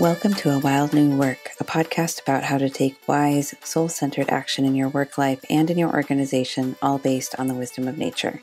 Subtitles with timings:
[0.00, 4.30] Welcome to A Wild New Work, a podcast about how to take wise, soul centered
[4.30, 7.98] action in your work life and in your organization, all based on the wisdom of
[7.98, 8.40] nature.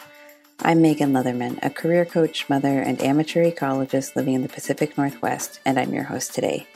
[0.59, 5.59] I'm Megan Leatherman, a career coach, mother, and amateur ecologist living in the Pacific Northwest,
[5.65, 6.67] and I'm your host today.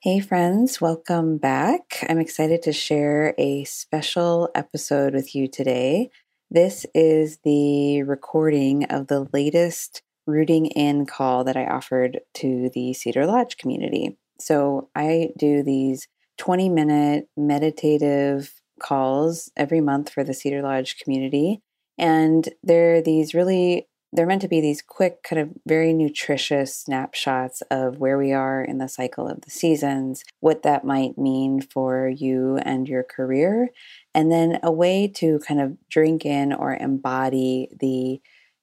[0.00, 2.06] Hey, friends, welcome back.
[2.08, 6.08] I'm excited to share a special episode with you today.
[6.50, 12.92] This is the recording of the latest rooting in call that I offered to the
[12.92, 14.18] Cedar Lodge community.
[14.38, 16.06] So I do these
[16.36, 21.60] 20 minute meditative calls every month for the Cedar Lodge community.
[21.96, 27.62] And they're these really, they're meant to be these quick, kind of very nutritious snapshots
[27.70, 32.08] of where we are in the cycle of the seasons, what that might mean for
[32.08, 33.70] you and your career,
[34.14, 38.20] and then a way to kind of drink in or embody the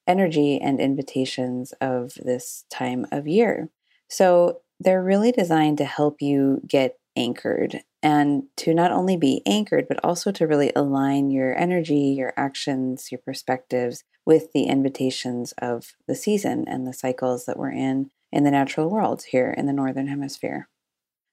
[0.07, 3.69] energy and invitations of this time of year.
[4.09, 9.87] So they're really designed to help you get anchored and to not only be anchored,
[9.87, 15.93] but also to really align your energy, your actions, your perspectives with the invitations of
[16.07, 19.73] the season and the cycles that we're in in the natural world here in the
[19.73, 20.67] Northern Hemisphere.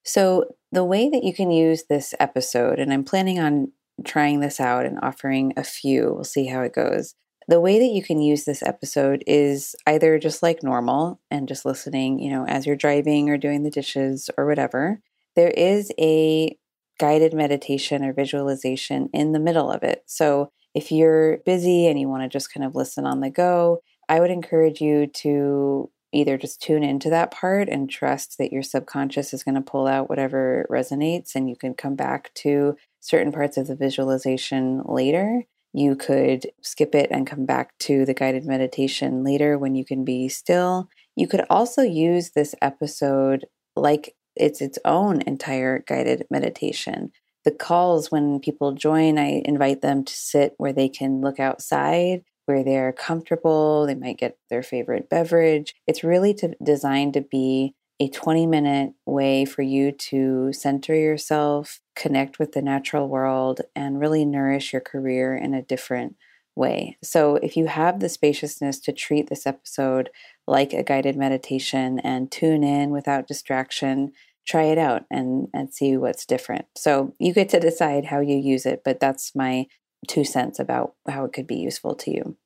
[0.05, 3.73] So, the way that you can use this episode, and I'm planning on
[4.05, 7.15] trying this out and offering a few, we'll see how it goes.
[7.49, 11.65] The way that you can use this episode is either just like normal and just
[11.65, 15.01] listening, you know, as you're driving or doing the dishes or whatever.
[15.35, 16.57] There is a
[16.99, 20.05] guided meditation or visualization in the middle of it.
[20.07, 23.81] So if you're busy and you want to just kind of listen on the go,
[24.09, 28.63] I would encourage you to either just tune into that part and trust that your
[28.63, 33.33] subconscious is going to pull out whatever resonates and you can come back to certain
[33.33, 35.45] parts of the visualization later.
[35.73, 40.05] You could skip it and come back to the guided meditation later when you can
[40.05, 40.89] be still.
[41.17, 47.13] You could also use this episode like it's its own entire guided meditation.
[47.45, 52.23] The calls, when people join, I invite them to sit where they can look outside,
[52.47, 53.87] where they're comfortable.
[53.87, 55.75] They might get their favorite beverage.
[55.87, 61.81] It's really to, designed to be a 20 minute way for you to center yourself,
[61.95, 66.17] connect with the natural world, and really nourish your career in a different
[66.57, 66.99] way.
[67.03, 70.11] So, if you have the spaciousness to treat this episode
[70.49, 74.13] like a guided meditation and tune in without distraction,
[74.49, 76.67] try it out and, and see what's different.
[76.77, 79.67] So, you get to decide how you use it, but that's my
[80.09, 82.37] two cents about how it could be useful to you.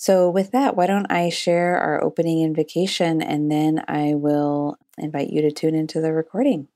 [0.00, 5.28] So, with that, why don't I share our opening invocation and then I will invite
[5.28, 6.68] you to tune into the recording.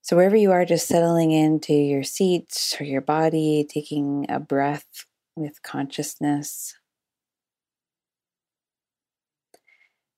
[0.00, 5.04] So, wherever you are, just settling into your seats or your body, taking a breath
[5.36, 6.74] with consciousness.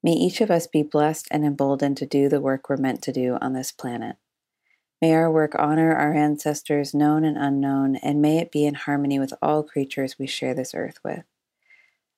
[0.04, 3.12] May each of us be blessed and emboldened to do the work we're meant to
[3.12, 4.18] do on this planet.
[5.00, 9.20] May our work honor our ancestors, known and unknown, and may it be in harmony
[9.20, 11.22] with all creatures we share this earth with.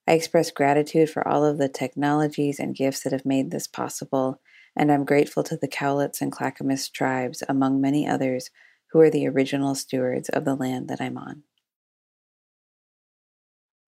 [0.08, 4.40] I express gratitude for all of the technologies and gifts that have made this possible,
[4.74, 8.48] and I'm grateful to the Cowlitz and Clackamas tribes, among many others,
[8.92, 11.42] who are the original stewards of the land that I'm on.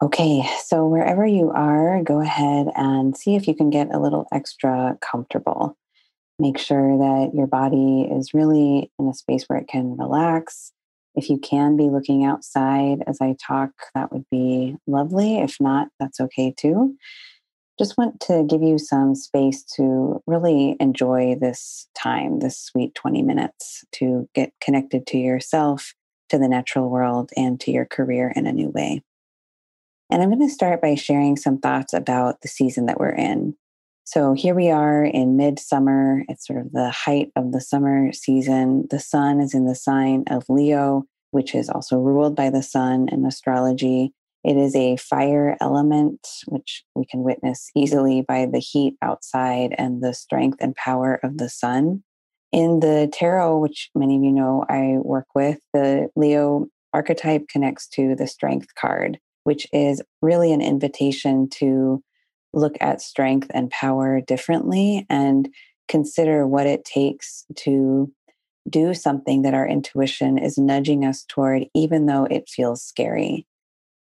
[0.02, 4.26] Okay, so wherever you are, go ahead and see if you can get a little
[4.32, 5.78] extra comfortable.
[6.38, 10.72] Make sure that your body is really in a space where it can relax.
[11.14, 15.38] If you can be looking outside as I talk, that would be lovely.
[15.38, 16.96] If not, that's okay too.
[17.78, 23.22] Just want to give you some space to really enjoy this time, this sweet 20
[23.22, 25.94] minutes to get connected to yourself,
[26.28, 29.02] to the natural world, and to your career in a new way.
[30.10, 33.56] And I'm going to start by sharing some thoughts about the season that we're in.
[34.12, 36.22] So here we are in midsummer.
[36.28, 38.86] It's sort of the height of the summer season.
[38.90, 43.08] The sun is in the sign of Leo, which is also ruled by the sun
[43.10, 44.12] in astrology.
[44.44, 50.02] It is a fire element, which we can witness easily by the heat outside and
[50.02, 52.04] the strength and power of the sun.
[52.52, 57.88] In the tarot, which many of you know I work with, the Leo archetype connects
[57.94, 62.02] to the strength card, which is really an invitation to
[62.54, 65.48] look at strength and power differently and
[65.88, 68.10] consider what it takes to
[68.68, 73.46] do something that our intuition is nudging us toward, even though it feels scary.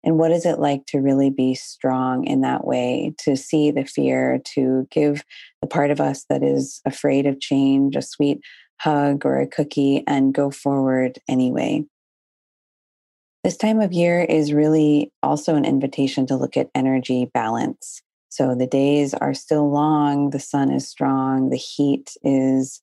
[0.03, 3.85] And what is it like to really be strong in that way, to see the
[3.85, 5.23] fear, to give
[5.61, 8.39] the part of us that is afraid of change a sweet
[8.79, 11.85] hug or a cookie and go forward anyway?
[13.43, 18.55] This time of year is really also an invitation to look at energy balance So
[18.55, 22.81] the days are still long, the sun is strong, the heat is,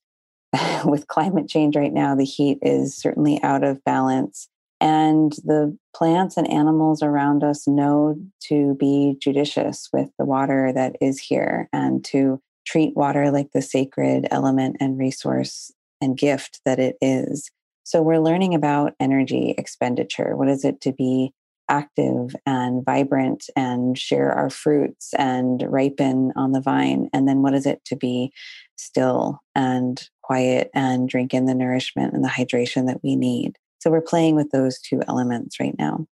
[0.85, 4.47] with climate change right now, the heat is certainly out of balance.
[4.79, 10.95] And the plants and animals around us know to be judicious with the water that
[11.01, 15.71] is here and to treat water like the sacred element and resource
[16.01, 17.49] and gift that it is.
[17.83, 20.35] So we're learning about energy expenditure.
[20.35, 21.31] What is it to be
[21.69, 27.09] active and vibrant and share our fruits and ripen on the vine?
[27.13, 28.31] And then what is it to be
[28.77, 33.57] still and quiet and drink in the nourishment and the hydration that we need?
[33.79, 36.07] So we're playing with those two elements right now.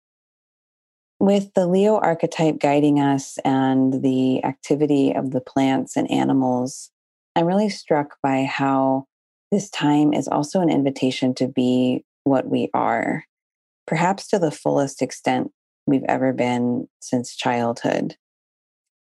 [1.19, 6.92] With the Leo archetype guiding us and the activity of the plants and animals,
[7.36, 9.06] I'm really struck by how
[9.52, 13.24] this time is also an invitation to be what we are,
[13.87, 15.51] perhaps to the fullest extent
[15.87, 18.15] we've ever been since childhood.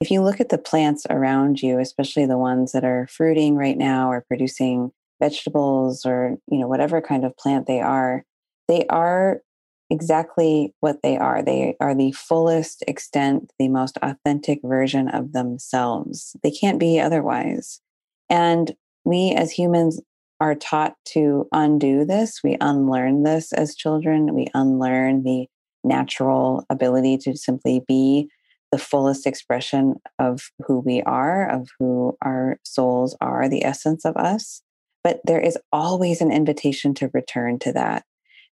[0.01, 3.77] If you look at the plants around you, especially the ones that are fruiting right
[3.77, 4.91] now or producing
[5.21, 8.25] vegetables or you know whatever kind of plant they are,
[8.67, 9.41] they are
[9.89, 11.41] exactly what they are.
[11.41, 16.35] They are the fullest extent, the most authentic version of themselves.
[16.43, 17.81] They can't be otherwise.
[18.29, 20.01] And we as humans
[20.39, 22.41] are taught to undo this.
[22.43, 24.33] We unlearn this as children.
[24.33, 25.47] We unlearn the
[25.83, 28.29] natural ability to simply be
[28.71, 34.17] the fullest expression of who we are, of who our souls are, the essence of
[34.17, 34.61] us.
[35.03, 38.03] But there is always an invitation to return to that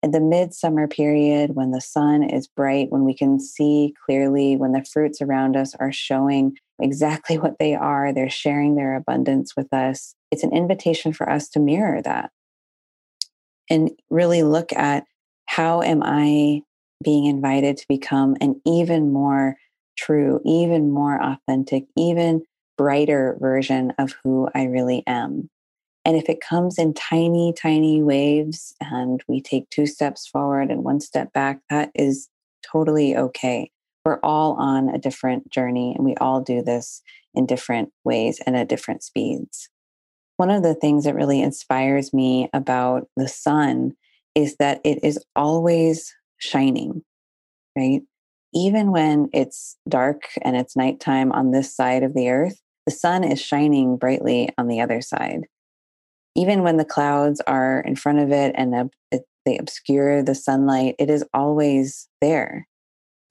[0.02, 4.72] in the midsummer period when the sun is bright, when we can see clearly, when
[4.72, 9.72] the fruits around us are showing exactly what they are, they're sharing their abundance with
[9.72, 10.14] us.
[10.30, 12.30] It's an invitation for us to mirror that
[13.68, 15.04] and really look at
[15.46, 16.62] how am I
[17.02, 19.56] being invited to become an even more
[19.96, 22.42] true, even more authentic, even
[22.76, 25.48] brighter version of who I really am.
[26.04, 30.82] And if it comes in tiny, tiny waves and we take two steps forward and
[30.82, 32.28] one step back, that is
[32.70, 33.70] totally okay.
[34.04, 37.02] We're all on a different journey and we all do this
[37.34, 39.68] in different ways and at different speeds.
[40.40, 43.92] One of the things that really inspires me about the sun
[44.34, 47.02] is that it is always shining,
[47.76, 48.00] right?
[48.54, 53.22] Even when it's dark and it's nighttime on this side of the earth, the sun
[53.22, 55.46] is shining brightly on the other side
[56.36, 58.90] even when the clouds are in front of it and
[59.44, 62.66] they obscure the sunlight, it is always there.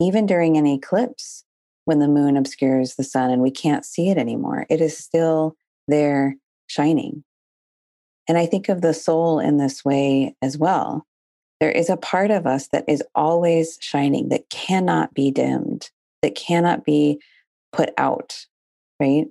[0.02, 1.44] Even during an eclipse,
[1.86, 5.56] when the moon obscures the sun and we can't see it anymore, it is still
[5.88, 6.36] there
[6.69, 7.24] shining.
[8.27, 11.06] And I think of the soul in this way as well.
[11.60, 15.89] There is a part of us that is always shining, that cannot be dimmed,
[16.21, 17.19] that cannot be
[17.74, 18.45] put out,
[19.00, 19.25] right?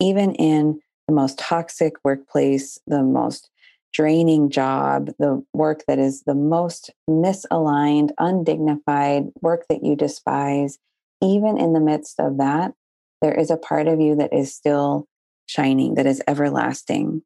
[0.00, 3.48] Even in the most toxic workplace, the most
[3.92, 10.78] draining job, the work that is the most misaligned, undignified, work that you despise,
[11.22, 12.74] even in the midst of that,
[13.22, 15.06] there is a part of you that is still
[15.46, 17.22] shining, that is everlasting,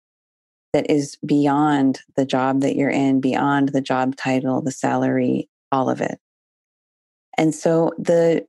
[0.72, 5.90] that is beyond the job that you're in, beyond the job title, the salary, all
[5.90, 6.18] of it.
[7.36, 8.46] And so the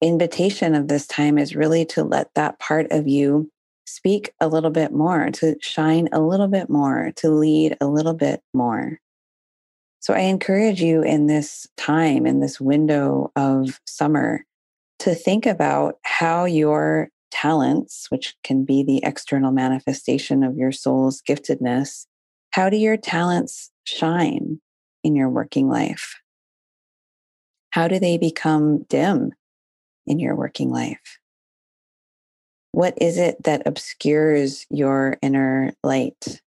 [0.00, 3.50] invitation of this time is really to let that part of you
[3.86, 8.14] speak a little bit more, to shine a little bit more, to lead a little
[8.14, 8.98] bit more.
[10.00, 14.44] So I encourage you in this time, in this window of summer,
[15.00, 21.20] to think about how your talents, which can be the external manifestation of your soul's
[21.28, 22.06] giftedness,
[22.52, 24.60] how do your talents shine
[25.02, 26.14] in your working life?
[27.70, 29.32] How do they become dim
[30.06, 31.18] in your working life?
[32.74, 36.42] what is it that obscures your inner light?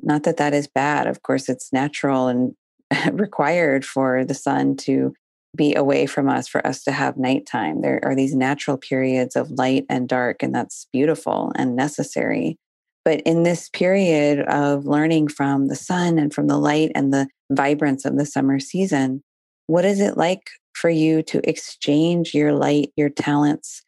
[0.00, 1.08] Not that that is bad.
[1.08, 2.54] Of course, it's natural and
[3.12, 5.12] required for the sun to
[5.56, 7.82] be away from us, for us to have nighttime.
[7.82, 12.58] There are these natural periods of light and dark, and that's beautiful and necessary.
[13.04, 17.28] But in this period of learning from the sun and from the light and the
[17.50, 19.22] vibrance of the summer season,
[19.66, 23.82] what is it like for you to exchange your light, your talents,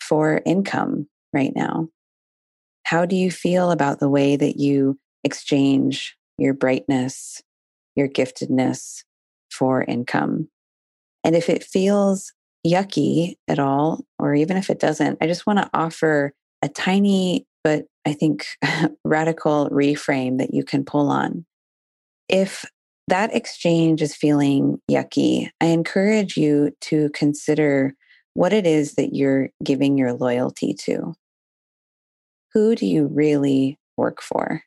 [0.00, 1.88] for income right now?
[2.84, 7.42] How do you feel about the way that you exchange your brightness,
[7.94, 9.02] your giftedness
[9.50, 10.48] for income?
[11.26, 12.32] And if it feels
[12.64, 17.44] yucky at all, or even if it doesn't, I just want to offer a tiny,
[17.64, 18.46] but I think
[19.04, 21.44] radical reframe that you can pull on.
[22.28, 22.64] If
[23.08, 27.96] that exchange is feeling yucky, I encourage you to consider
[28.34, 31.12] what it is that you're giving your loyalty to.
[32.54, 34.62] Who do you really work for?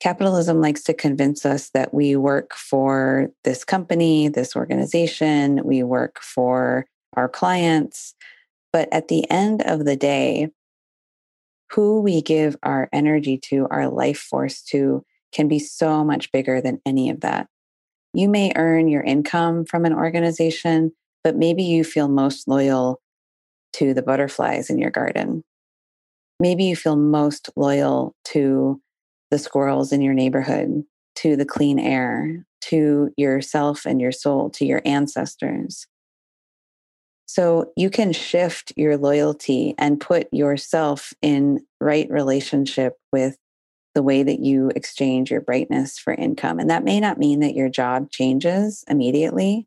[0.00, 6.20] Capitalism likes to convince us that we work for this company, this organization, we work
[6.20, 8.14] for our clients.
[8.72, 10.48] But at the end of the day,
[11.72, 16.60] who we give our energy to, our life force to, can be so much bigger
[16.60, 17.46] than any of that.
[18.14, 20.92] You may earn your income from an organization,
[21.22, 23.00] but maybe you feel most loyal
[23.74, 25.44] to the butterflies in your garden.
[26.40, 28.80] Maybe you feel most loyal to
[29.30, 30.84] the squirrels in your neighborhood,
[31.16, 35.86] to the clean air, to yourself and your soul, to your ancestors.
[37.26, 43.36] So you can shift your loyalty and put yourself in right relationship with
[43.94, 46.58] the way that you exchange your brightness for income.
[46.58, 49.66] And that may not mean that your job changes immediately,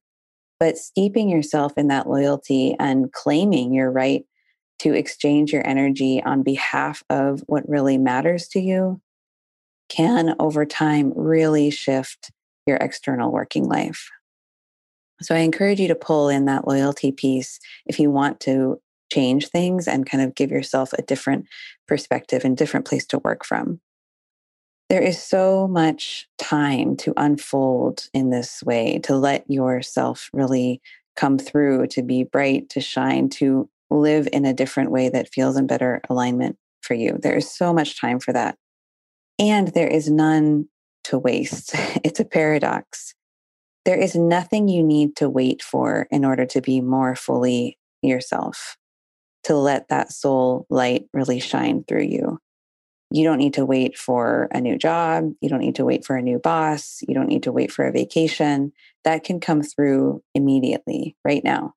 [0.59, 4.25] but steeping yourself in that loyalty and claiming your right
[4.79, 9.01] to exchange your energy on behalf of what really matters to you
[9.93, 12.31] can over time really shift
[12.65, 14.09] your external working life.
[15.21, 18.81] So I encourage you to pull in that loyalty piece if you want to
[19.11, 21.45] change things and kind of give yourself a different
[21.87, 23.79] perspective and different place to work from.
[24.89, 30.81] There is so much time to unfold in this way, to let yourself really
[31.15, 35.57] come through, to be bright, to shine, to live in a different way that feels
[35.57, 37.17] in better alignment for you.
[37.21, 38.57] There is so much time for that.
[39.39, 40.67] And there is none
[41.05, 41.75] to waste.
[42.03, 43.13] It's a paradox
[43.85, 48.77] there is nothing you need to wait for in order to be more fully yourself,
[49.43, 52.39] to let that soul light really shine through you.
[53.11, 55.31] You don't need to wait for a new job.
[55.41, 56.99] You don't need to wait for a new boss.
[57.07, 58.71] You don't need to wait for a vacation.
[59.03, 61.73] That can come through immediately, right now.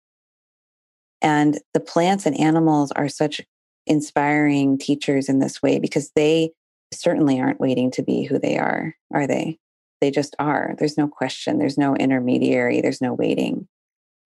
[1.21, 3.43] And the plants and animals are such
[3.87, 6.53] inspiring teachers in this way because they
[6.93, 9.59] certainly aren't waiting to be who they are, are they?
[10.01, 10.75] They just are.
[10.79, 11.59] There's no question.
[11.59, 12.81] There's no intermediary.
[12.81, 13.67] There's no waiting.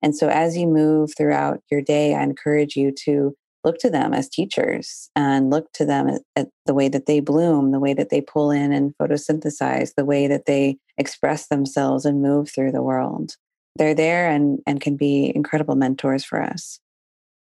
[0.01, 4.13] And so as you move throughout your day, I encourage you to look to them
[4.13, 7.93] as teachers and look to them at, at, the way that they bloom, the way
[7.93, 12.71] that they pull in and photosynthesize, the way that they express themselves and move through
[12.71, 13.35] the world.
[13.75, 16.79] They're there and, and can be incredible mentors for us.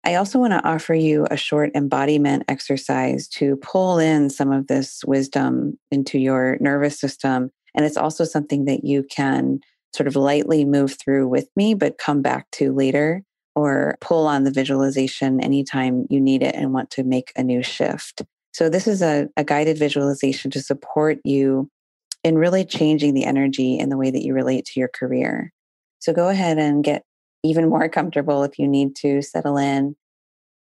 [0.06, 4.68] I also want to offer you a short embodiment exercise to pull in some of
[4.68, 9.60] this wisdom into your nervous system and it's also something that you can
[9.96, 13.24] sort of lightly move through with me, but come back to later
[13.56, 17.62] or pull on the visualization anytime you need it and want to make a new
[17.62, 18.24] shift.
[18.54, 21.70] So, this is a, a guided visualization to support you
[22.24, 25.52] in really changing the energy and the way that you relate to your career.
[26.00, 27.04] So, go ahead and get
[27.44, 29.96] even more comfortable if you need to settle in.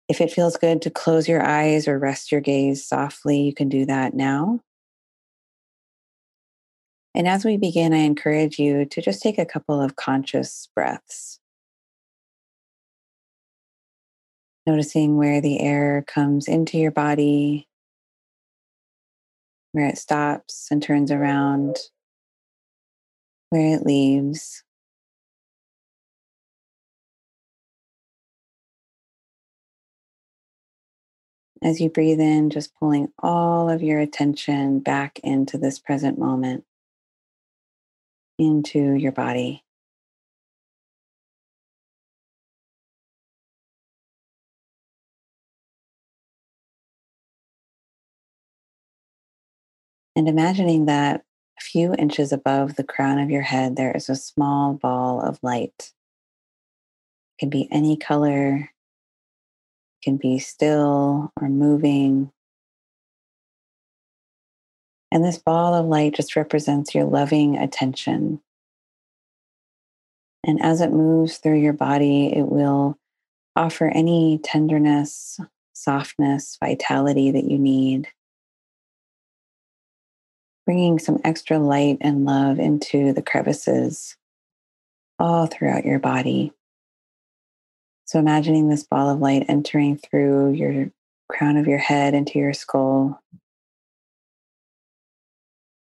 [0.09, 3.69] If it feels good to close your eyes or rest your gaze softly, you can
[3.69, 4.59] do that now.
[7.15, 11.39] And as we begin, I encourage you to just take a couple of conscious breaths.
[14.67, 17.69] Noticing where the air comes into your body,
[19.71, 21.77] where it stops and turns around,
[23.49, 24.64] where it leaves.
[31.65, 36.63] As you breathe in, just pulling all of your attention back into this present moment
[38.37, 39.63] into your body.
[50.15, 51.23] And imagining that
[51.59, 55.39] a few inches above the crown of your head, there is a small ball of
[55.41, 55.93] light.
[57.33, 58.69] It can be any color,
[60.05, 62.31] can be still or moving.
[65.11, 68.39] And this ball of light just represents your loving attention.
[70.45, 72.99] And as it moves through your body, it will
[73.55, 75.39] offer any tenderness,
[75.73, 78.07] softness, vitality that you need.
[80.67, 84.15] Bringing some extra light and love into the crevices
[85.17, 86.54] all throughout your body.
[88.05, 90.91] So, imagining this ball of light entering through your
[91.27, 93.19] crown of your head into your skull,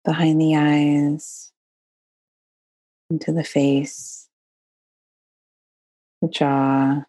[0.04, 1.50] behind the eyes,
[3.10, 4.28] into the face,
[6.22, 7.02] the jaw,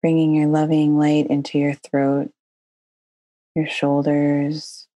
[0.00, 2.30] bringing your loving light into your throat,
[3.54, 4.86] your shoulders,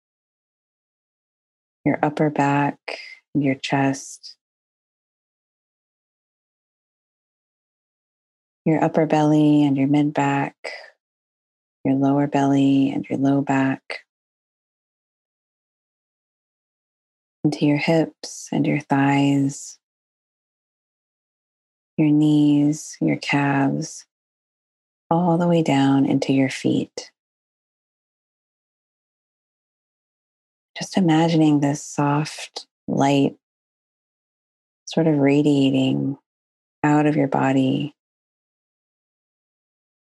[1.84, 2.78] your upper back,
[3.34, 4.37] and your chest.
[8.68, 10.54] Your upper belly and your mid back,
[11.86, 14.00] your lower belly and your low back,
[17.44, 19.78] into your hips and your thighs,
[21.96, 24.04] your knees, your calves,
[25.10, 27.10] all the way down into your feet.
[30.76, 33.34] Just imagining this soft light
[34.84, 36.18] sort of radiating
[36.84, 37.94] out of your body,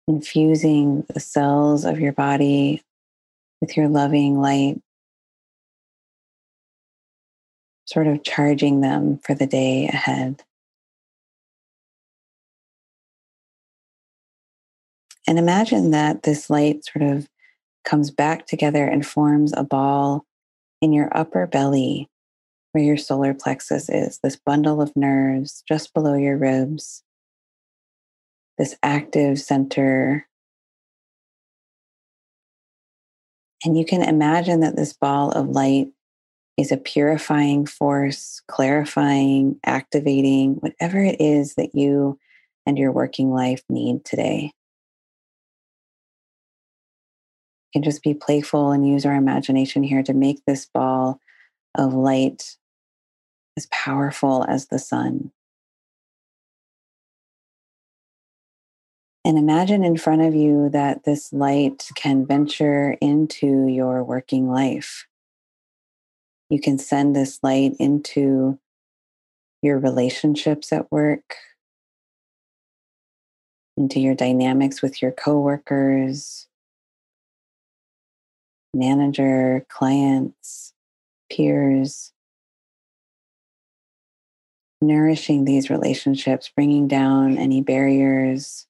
[0.07, 2.81] infusing the cells of your body
[3.61, 4.81] with your loving light,
[7.85, 10.43] sort of charging them for the day ahead.
[15.27, 17.27] And imagine that this light sort of
[17.83, 20.25] comes back together and forms a ball
[20.81, 22.07] in your upper belly
[22.71, 27.03] where your solar plexus is, this bundle of nerves just below your ribs,
[28.57, 30.27] this active center.
[33.65, 35.87] And you can imagine that this ball of light
[36.57, 42.19] is a purifying force, clarifying, activating, whatever it is that you
[42.65, 44.51] and your working life need today.
[47.77, 51.19] can just be playful and use our imagination here to make this ball
[51.75, 52.55] of light
[53.55, 55.31] as powerful as the sun.
[59.27, 65.05] And imagine in front of you that this light can venture into your working life.
[66.49, 68.57] You can send this light into
[69.61, 71.35] your relationships at work,
[73.75, 76.47] into your dynamics with your coworkers,
[78.73, 80.71] manager, clients,
[81.29, 82.13] peers,
[84.81, 88.66] nourishing these relationships, bringing down any barriers,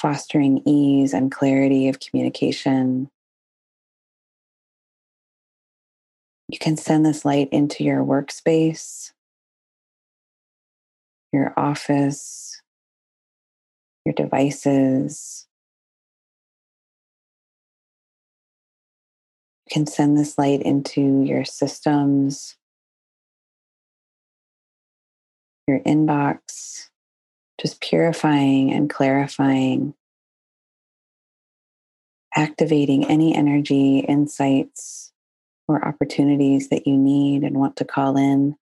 [0.00, 3.10] fostering ease and clarity of communication.
[6.48, 9.12] You can send this light into your workspace,
[11.32, 12.62] your office,
[14.06, 15.46] your devices.
[19.66, 22.56] You can send this light into your systems,
[25.68, 26.89] your inbox,
[27.60, 29.92] just purifying and clarifying,
[32.34, 35.12] activating any energy, insights,
[35.68, 38.56] or opportunities that you need and want to call in.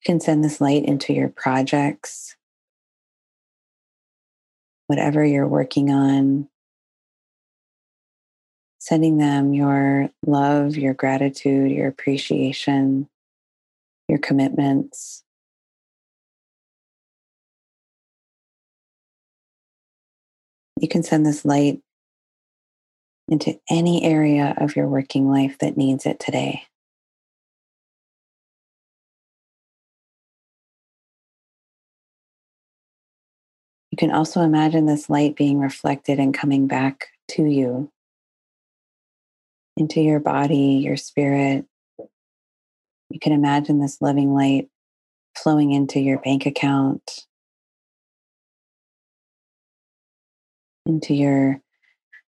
[0.00, 2.34] You can send this light into your projects,
[4.88, 6.48] whatever you're working on,
[8.78, 13.08] sending them your love, your gratitude, your appreciation,
[14.08, 15.24] your commitments.
[20.80, 21.80] You can send this light
[23.28, 26.62] into any area of your working life that needs it today.
[33.90, 37.90] You can also imagine this light being reflected and coming back to you
[39.78, 41.66] into your body, your spirit.
[43.10, 44.68] You can imagine this loving light
[45.36, 47.26] flowing into your bank account,
[50.86, 51.60] into your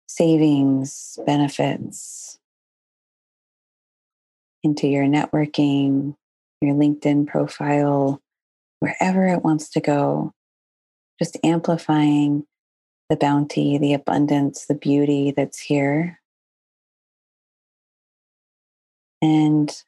[0.09, 2.39] savings, benefits,
[4.63, 6.17] into your networking,
[6.63, 8.23] your LinkedIn profile,
[8.81, 10.33] wherever it wants to go,
[11.21, 12.45] just amplifying
[13.11, 16.21] the bounty, the abundance, the beauty that's here
[19.25, 19.83] and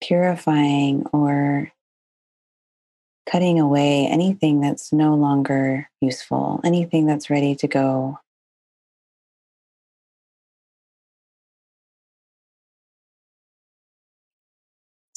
[0.00, 1.72] purifying or
[3.28, 8.18] cutting away anything that's no longer useful, anything that's ready to go.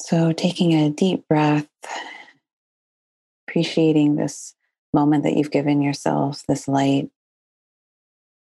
[0.00, 1.68] So, taking a deep breath,
[3.46, 4.54] appreciating this
[4.92, 7.10] moment that you've given yourself, this light,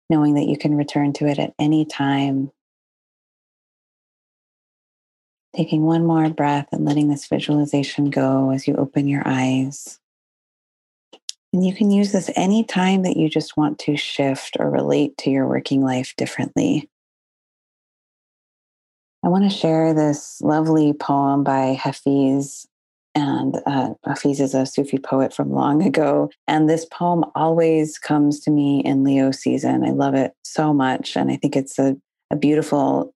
[0.09, 2.51] knowing that you can return to it at any time
[5.57, 9.99] Taking one more breath and letting this visualization go as you open your eyes.
[11.51, 15.17] And you can use this any time that you just want to shift or relate
[15.17, 16.87] to your working life differently.
[19.23, 22.67] I want to share this lovely poem by Hafiz.
[23.15, 26.29] And uh, Hafiz is a Sufi poet from long ago.
[26.47, 29.83] And this poem always comes to me in Leo season.
[29.83, 31.17] I love it so much.
[31.17, 31.97] And I think it's a,
[32.29, 33.11] a beautiful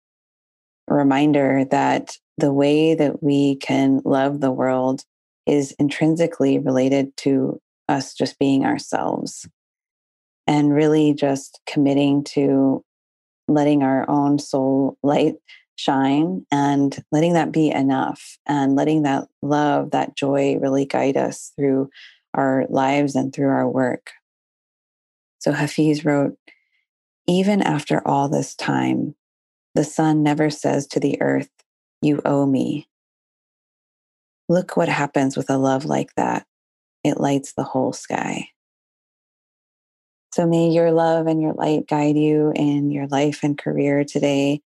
[0.88, 5.04] reminder that the way that we can love the world
[5.46, 9.48] is intrinsically related to us just being ourselves
[10.48, 12.84] and really just committing to
[13.48, 15.36] letting our own soul light
[15.76, 21.52] shine and letting that be enough and letting that love, that joy really guide us
[21.56, 21.90] through
[22.34, 24.12] our lives and through our work.
[25.40, 26.38] So Hafiz wrote,
[27.28, 29.16] even after all this time,
[29.74, 31.50] the sun never says to the earth,
[32.02, 32.88] You owe me.
[34.50, 36.46] Look what happens with a love like that.
[37.04, 38.50] It lights the whole sky.
[40.34, 44.62] So may your love and your light guide you in your life and career today.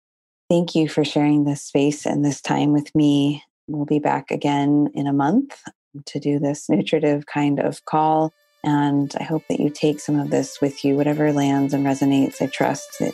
[0.49, 3.43] Thank you for sharing this space and this time with me.
[3.67, 5.59] We'll be back again in a month
[6.05, 8.31] to do this nutritive kind of call.
[8.63, 12.41] And I hope that you take some of this with you, whatever lands and resonates.
[12.41, 13.13] I trust that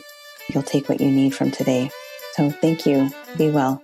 [0.52, 1.90] you'll take what you need from today.
[2.34, 3.10] So thank you.
[3.36, 3.82] Be well.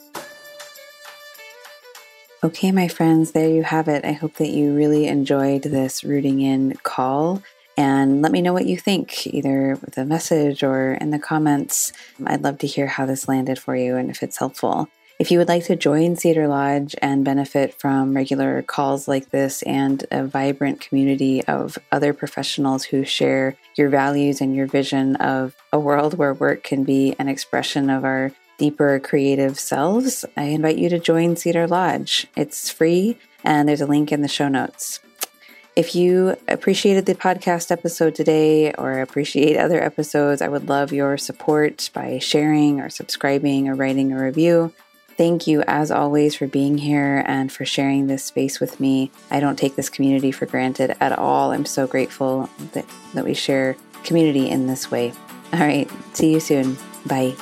[2.45, 4.05] Okay, my friends, there you have it.
[4.05, 7.43] I hope that you really enjoyed this rooting in call.
[7.77, 11.93] And let me know what you think, either with a message or in the comments.
[12.25, 14.89] I'd love to hear how this landed for you and if it's helpful.
[15.19, 19.63] If you would like to join Cedar Lodge and benefit from regular calls like this
[19.63, 25.57] and a vibrant community of other professionals who share your values and your vision of
[25.73, 30.79] a world where work can be an expression of our deeper creative selves, I invite
[30.79, 32.27] you to join Cedar Lodge.
[32.37, 35.01] It's free and there's a link in the show notes.
[35.77, 41.17] If you appreciated the podcast episode today or appreciate other episodes, I would love your
[41.17, 44.73] support by sharing or subscribing or writing a review.
[45.17, 49.11] Thank you, as always, for being here and for sharing this space with me.
[49.31, 51.53] I don't take this community for granted at all.
[51.53, 55.13] I'm so grateful that, that we share community in this way.
[55.53, 56.77] All right, see you soon.
[57.07, 57.37] Bye.